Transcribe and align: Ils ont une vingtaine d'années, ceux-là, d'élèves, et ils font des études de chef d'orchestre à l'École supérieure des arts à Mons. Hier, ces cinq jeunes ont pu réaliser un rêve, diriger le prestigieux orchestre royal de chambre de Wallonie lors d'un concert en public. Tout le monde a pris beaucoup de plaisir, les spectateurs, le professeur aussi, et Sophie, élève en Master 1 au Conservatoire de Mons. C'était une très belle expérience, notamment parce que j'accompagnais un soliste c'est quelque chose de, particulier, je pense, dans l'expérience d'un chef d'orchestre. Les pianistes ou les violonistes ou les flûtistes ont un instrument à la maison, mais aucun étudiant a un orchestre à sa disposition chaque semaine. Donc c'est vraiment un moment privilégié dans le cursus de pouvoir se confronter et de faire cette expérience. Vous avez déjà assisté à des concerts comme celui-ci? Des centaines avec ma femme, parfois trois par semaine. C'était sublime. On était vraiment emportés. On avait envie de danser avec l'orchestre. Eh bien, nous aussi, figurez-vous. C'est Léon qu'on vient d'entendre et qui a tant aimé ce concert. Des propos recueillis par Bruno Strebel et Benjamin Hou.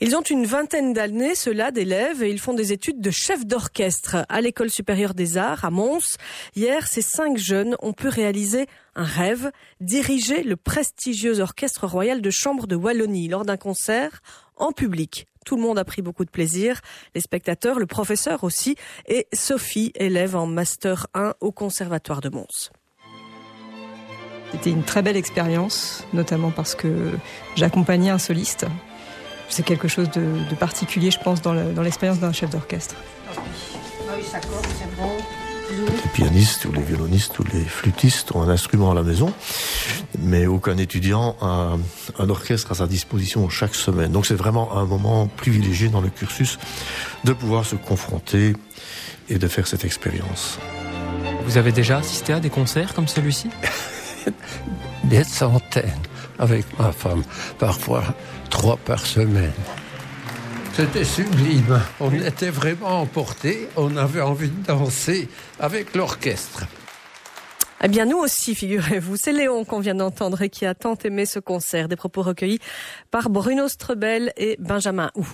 Ils 0.00 0.14
ont 0.14 0.22
une 0.22 0.44
vingtaine 0.44 0.92
d'années, 0.92 1.34
ceux-là, 1.34 1.70
d'élèves, 1.70 2.22
et 2.22 2.30
ils 2.30 2.38
font 2.38 2.52
des 2.52 2.72
études 2.72 3.00
de 3.00 3.10
chef 3.10 3.46
d'orchestre 3.46 4.26
à 4.28 4.40
l'École 4.40 4.70
supérieure 4.70 5.14
des 5.14 5.38
arts 5.38 5.64
à 5.64 5.70
Mons. 5.70 6.16
Hier, 6.54 6.86
ces 6.86 7.02
cinq 7.02 7.38
jeunes 7.38 7.76
ont 7.80 7.94
pu 7.94 8.08
réaliser 8.08 8.66
un 8.94 9.04
rêve, 9.04 9.50
diriger 9.80 10.42
le 10.42 10.56
prestigieux 10.56 11.40
orchestre 11.40 11.86
royal 11.86 12.20
de 12.20 12.30
chambre 12.30 12.66
de 12.66 12.76
Wallonie 12.76 13.28
lors 13.28 13.44
d'un 13.44 13.56
concert 13.56 14.20
en 14.56 14.72
public. 14.72 15.26
Tout 15.46 15.56
le 15.56 15.62
monde 15.62 15.78
a 15.78 15.84
pris 15.84 16.02
beaucoup 16.02 16.24
de 16.24 16.30
plaisir, 16.30 16.80
les 17.14 17.20
spectateurs, 17.20 17.78
le 17.78 17.86
professeur 17.86 18.44
aussi, 18.44 18.76
et 19.06 19.28
Sophie, 19.32 19.92
élève 19.94 20.36
en 20.36 20.46
Master 20.46 21.06
1 21.14 21.34
au 21.40 21.52
Conservatoire 21.52 22.20
de 22.20 22.28
Mons. 22.28 22.70
C'était 24.52 24.70
une 24.70 24.84
très 24.84 25.02
belle 25.02 25.16
expérience, 25.16 26.04
notamment 26.12 26.50
parce 26.50 26.74
que 26.74 27.12
j'accompagnais 27.56 28.10
un 28.10 28.18
soliste 28.18 28.66
c'est 29.48 29.64
quelque 29.64 29.88
chose 29.88 30.10
de, 30.10 30.54
particulier, 30.54 31.10
je 31.10 31.18
pense, 31.18 31.42
dans 31.42 31.82
l'expérience 31.82 32.18
d'un 32.18 32.32
chef 32.32 32.50
d'orchestre. 32.50 32.94
Les 35.70 36.08
pianistes 36.14 36.64
ou 36.64 36.72
les 36.72 36.82
violonistes 36.82 37.38
ou 37.38 37.44
les 37.52 37.64
flûtistes 37.64 38.34
ont 38.34 38.42
un 38.42 38.48
instrument 38.48 38.92
à 38.92 38.94
la 38.94 39.02
maison, 39.02 39.32
mais 40.20 40.46
aucun 40.46 40.78
étudiant 40.78 41.36
a 41.40 41.76
un 42.18 42.30
orchestre 42.30 42.72
à 42.72 42.74
sa 42.76 42.86
disposition 42.86 43.48
chaque 43.48 43.74
semaine. 43.74 44.12
Donc 44.12 44.26
c'est 44.26 44.34
vraiment 44.34 44.76
un 44.76 44.84
moment 44.84 45.26
privilégié 45.26 45.88
dans 45.88 46.00
le 46.00 46.08
cursus 46.08 46.58
de 47.24 47.32
pouvoir 47.32 47.64
se 47.64 47.74
confronter 47.74 48.54
et 49.28 49.38
de 49.38 49.48
faire 49.48 49.66
cette 49.66 49.84
expérience. 49.84 50.58
Vous 51.44 51.58
avez 51.58 51.72
déjà 51.72 51.98
assisté 51.98 52.32
à 52.32 52.40
des 52.40 52.50
concerts 52.50 52.94
comme 52.94 53.08
celui-ci? 53.08 53.50
Des 55.04 55.24
centaines 55.24 56.02
avec 56.38 56.64
ma 56.78 56.92
femme, 56.92 57.22
parfois 57.58 58.02
trois 58.50 58.76
par 58.76 59.04
semaine. 59.04 59.52
C'était 60.76 61.04
sublime. 61.04 61.80
On 62.00 62.12
était 62.12 62.50
vraiment 62.50 63.00
emportés. 63.00 63.66
On 63.76 63.96
avait 63.96 64.20
envie 64.20 64.50
de 64.50 64.66
danser 64.66 65.28
avec 65.58 65.94
l'orchestre. 65.94 66.64
Eh 67.82 67.88
bien, 67.88 68.04
nous 68.04 68.18
aussi, 68.18 68.54
figurez-vous. 68.54 69.16
C'est 69.16 69.32
Léon 69.32 69.64
qu'on 69.64 69.80
vient 69.80 69.94
d'entendre 69.94 70.42
et 70.42 70.50
qui 70.50 70.66
a 70.66 70.74
tant 70.74 70.96
aimé 71.04 71.24
ce 71.24 71.38
concert. 71.38 71.88
Des 71.88 71.96
propos 71.96 72.20
recueillis 72.22 72.58
par 73.10 73.30
Bruno 73.30 73.68
Strebel 73.68 74.32
et 74.36 74.56
Benjamin 74.58 75.10
Hou. 75.14 75.26